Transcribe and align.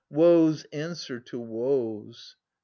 Woes 0.09 0.63
answer 0.73 1.19
to 1.19 1.39
woes 1.39 2.35